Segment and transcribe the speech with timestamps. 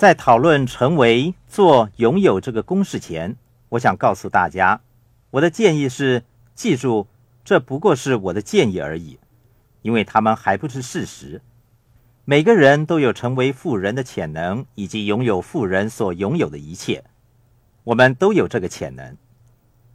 [0.00, 3.36] 在讨论成为做拥有这个公式前，
[3.68, 4.80] 我想告诉大家，
[5.32, 7.06] 我的建议是：记住，
[7.44, 9.18] 这不过是我的建议而已，
[9.82, 11.42] 因为他们还不是事实。
[12.24, 17.04] 每个人都有成为富人的潜能，以及拥有富人所拥有的一切。
[17.84, 19.18] 我们都有这个潜能，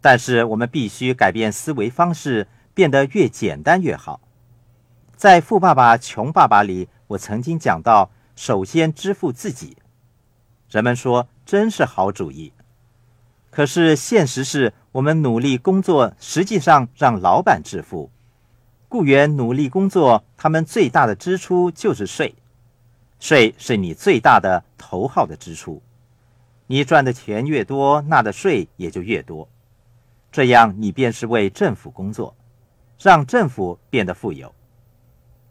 [0.00, 4.20] 但是我们必须改变思维方式，变得越简单越好。
[5.14, 9.76] 在《富爸爸穷爸爸》里，我曾经讲到，首先支付自己。
[10.72, 12.50] 人们说真是好主意，
[13.50, 18.10] 可是现实是我们努力工作，实际上让老板致富。
[18.88, 22.34] 雇员努力工作，他们最大的支出就是税，
[23.20, 25.82] 税是你最大的头号的支出。
[26.66, 29.46] 你赚的钱越多，纳的税也就越多，
[30.30, 32.34] 这样你便是为政府工作，
[32.98, 34.50] 让政府变得富有。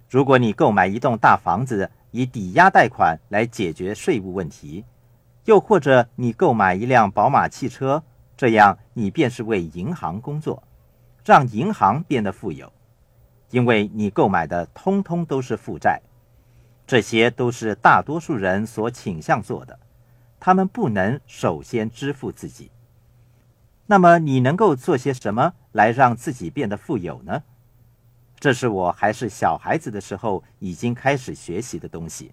[0.10, 4.84] 如果你购买一栋大房子，以抵押贷款来解决税务问题，
[5.46, 8.04] 又或者你购买一辆宝马汽车，
[8.38, 10.64] 这样你便是为银行工作，
[11.26, 12.72] 让银行变得富有。
[13.50, 16.02] 因为你购买的通通都是负债，
[16.88, 19.78] 这些都是大多数人所倾向做的，
[20.40, 22.72] 他们不能首先支付自己。
[23.88, 27.44] 那么你能够做些什么来让自己变得富有呢？
[28.40, 32.32] 这是我还是小孩子的时候已经开始学习的东西，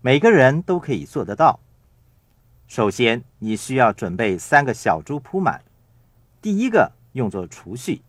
[0.00, 1.58] 每个人都可以做得到。
[2.74, 5.62] 首先，你需要准备三个小猪铺满，
[6.42, 8.02] 第一个用作储蓄，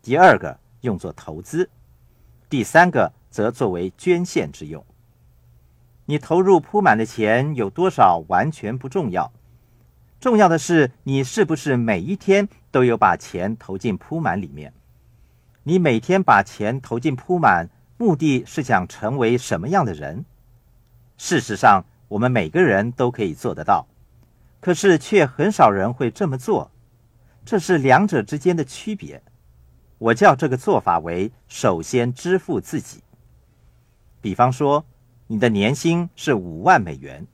[0.00, 0.60] 第二个。
[0.82, 1.68] 用作投资，
[2.48, 4.86] 第三个则作为捐献之用。
[6.04, 9.32] 你投入铺满的钱有多少完全不重要，
[10.20, 14.72] 重要的是你是不是每一天都有把钱投进铺满里面。
[15.64, 17.68] 你每天把钱投进铺满，
[17.98, 20.24] 目的是想成为什么样的人？
[21.16, 23.88] 事实上，我们每个人都可以做得到，
[24.60, 26.70] 可是却很少人会这么做。
[27.44, 29.22] 这是两者之间的区别。
[29.98, 33.02] 我叫这个做法为首先支付自己。
[34.20, 34.84] 比方说，
[35.26, 37.26] 你的年薪是五万美元，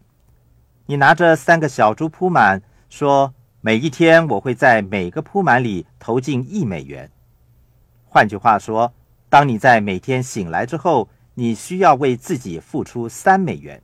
[0.86, 7.10] 你拿着三个小猪铺满，说每一天我会在每个铺满里投进一美元。
[8.04, 8.92] 换句话说，
[9.28, 13.82] 当你在每天醒来之后，你需要为自己付出三美元，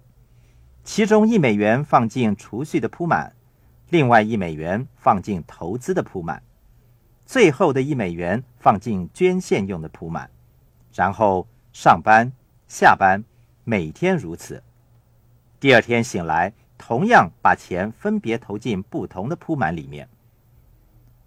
[0.89, 3.37] 其中一美元放进储蓄的铺满，
[3.91, 6.43] 另外一美元放进投资的铺满。
[7.27, 10.31] 最后的一美元放进捐献用的铺满，
[10.95, 12.33] 然后上班、
[12.69, 13.23] 下班，
[13.65, 14.63] 每天如此。
[15.61, 20.09] 第二天醒来，同样把钱分别投进不同的铺满里面。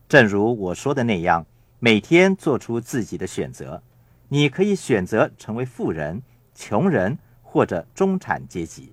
[0.10, 1.46] 正如我说的那样，
[1.78, 3.84] 每天做出自己的选择。
[4.28, 6.24] 你可以选择成为富人、
[6.56, 8.92] 穷人或者中产阶级。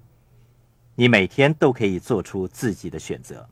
[1.01, 3.49] 你每天都可以做出自己的选择。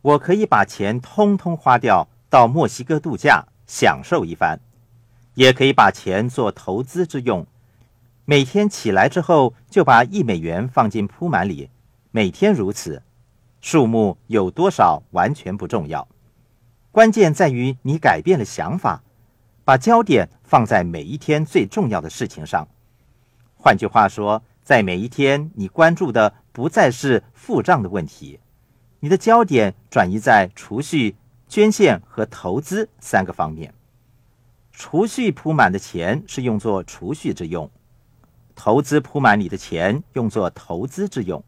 [0.00, 2.08] 我可以把钱通通花掉。
[2.30, 4.60] 到墨西哥度假享受一番，
[5.34, 7.44] 也可以把钱做投资之用。
[8.24, 11.70] 每天起来之后就把一美元放进铺满里，
[12.12, 13.02] 每天如此，
[13.60, 16.06] 数目有多少完全不重要，
[16.92, 19.02] 关键在于你改变了想法，
[19.64, 22.68] 把焦点放在每一天最重要的事情上。
[23.56, 24.40] 换句话说，
[24.70, 28.38] 在每一天你关注的不再是付账的问题，
[29.00, 31.16] 你的焦点转移在储蓄。
[31.48, 33.74] 捐献和投资三个方面，
[34.70, 37.68] 储蓄铺满的钱是用作储蓄之用，
[38.54, 41.42] 投资铺满你的钱用作投资之用，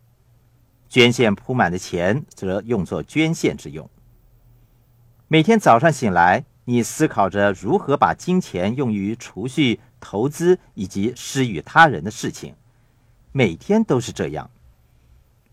[0.88, 3.88] 捐献铺满的钱则用作捐献之用。
[5.28, 12.56] 每天早上醒来，你思考着如何把金钱用于储蓄、投资以及施予他人的事情，
[13.32, 14.50] 每天都是这样。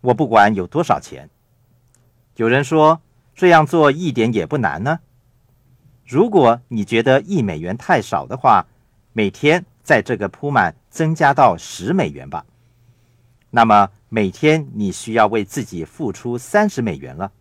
[0.00, 1.28] 我不管有多少钱，
[2.36, 3.00] 有人说。
[3.32, 5.00] 这样做一点也不难呢。
[6.04, 8.66] 如果你觉得一美元太少的话，
[9.14, 12.44] 每天在这个铺满增加到十美元吧。
[13.48, 17.32] 那么每天你需要为自己付出三十美元了。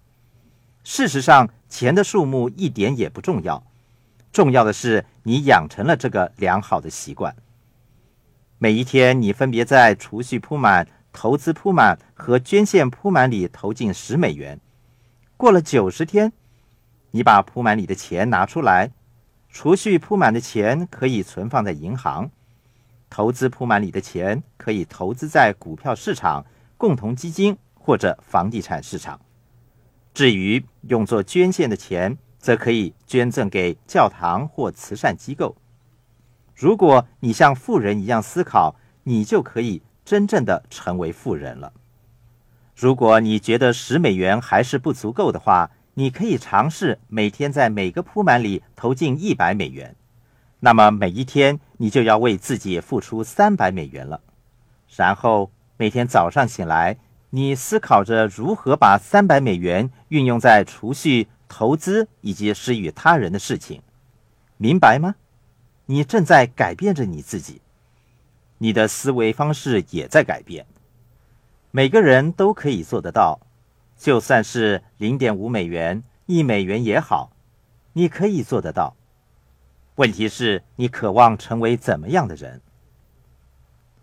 [0.86, 3.62] 事实上，钱的数目一点也不重要，
[4.32, 7.36] 重要的是你养成了这个良好的习惯。
[8.62, 14.60] 每一天，你分别在储蓄铺满、投资铺满和捐献铺满里投进十美元。
[15.38, 16.34] 过了九十天，
[17.12, 18.92] 你把铺满里的钱拿出来，
[19.48, 22.30] 储蓄铺满的钱可以存放在银行，
[23.10, 26.46] 投资铺满里的钱可以投资在股票市场、
[26.76, 29.22] 共同基金或者房地产市场。
[30.14, 35.56] 至于用作捐献的钱，则可以捐赠给教堂或慈善机构。
[36.60, 41.72] 如果你像富人一样思考，你就可以真正的成为富人了。
[42.76, 49.96] 如果你觉得十美元还是不足够的话，你可以尝试每天在每个铺满里投进一百美元。
[50.60, 54.20] 那么每一天你就要为自己付出三百美元了。
[54.98, 56.98] 然后每天早上醒来，
[57.30, 63.82] 你思考着如何把三百美元运用在储蓄、投资以及施予他人的事情，
[64.58, 65.16] 明白吗？
[65.92, 67.64] 你正在改变着你自己，
[68.60, 70.68] 你的思维方式也在改变。
[71.72, 73.40] 每个人都可以做得到，
[73.98, 77.32] 就算是零点五美元、一美元也好，
[77.94, 78.96] 你可以做得到。
[79.96, 82.62] 问题是你渴望成为怎么样的人？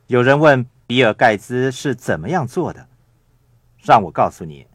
[0.08, 2.88] 有人问比尔·盖茨是怎么样做的，
[3.78, 4.66] 让我告诉你，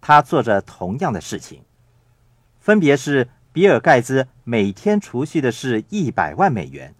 [0.00, 1.64] 他做着同样的事情，
[2.60, 6.94] 分别是比尔·盖茨每天储蓄的是一百万美元，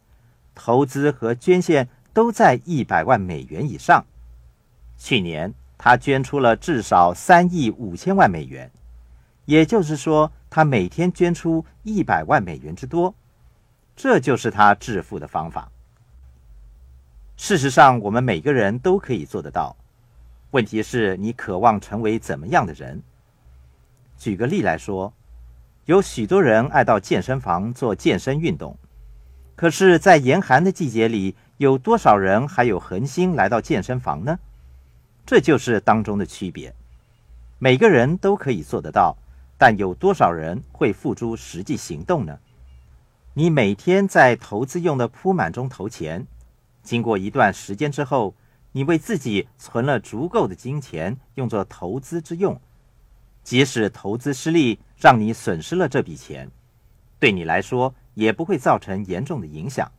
[0.55, 4.05] 投资和捐献都在一百万美元以上。
[4.99, 8.71] 去年，他捐出了至少三亿五千万美元，
[9.47, 13.15] 也就是说，他每天捐出一百万美元之多。
[13.97, 15.71] 这就是他致富的方法。
[17.37, 19.75] 事实上，我们每个人都可以做得到。
[20.51, 23.03] 问题是你渴望成为怎么样的人？
[24.19, 25.13] 举个例来说，
[25.87, 28.77] 有许多人爱到健身房做健身运动，
[29.57, 34.39] 可是，在严寒的季节里，有多少人还有恒心来到健身房呢？
[35.27, 36.73] 这就是当中的区别。
[37.59, 39.17] 每个人都可以做得到，
[39.59, 42.39] 但有多少人会付诸实际行动呢？
[43.35, 46.25] 你每天在投资用的铺满中投钱，
[46.85, 48.37] 经过一段时间之后，
[48.71, 52.61] 你为自己存了足够的金钱用作投资之用。
[53.43, 56.51] 即使投资失利，让你损失了这笔钱，
[57.19, 59.91] 对你来说也不会造成严重的影响，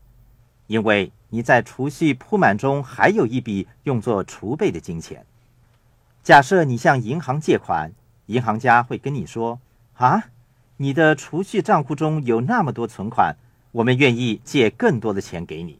[0.67, 1.11] 因为。
[1.33, 5.25] 你在储蓄铺满中还有一笔用作储备的金钱。
[6.21, 7.91] 假设你向银行借款，
[8.27, 9.59] 银行家会跟你说
[9.97, 10.25] ：“啊，
[10.77, 13.35] 你的储蓄账户中有那么多存款，
[13.71, 15.79] 我们愿意借更多的钱给你。”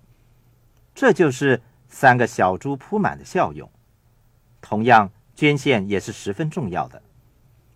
[0.96, 3.70] 这就是三个小猪铺满的效用。
[4.60, 7.00] 同样，捐献也是十分重要的。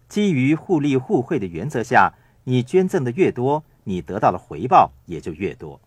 [0.07, 2.13] 基于互利互惠的原则下，
[2.45, 5.79] 你捐赠的越多，你得到的回报也就越多。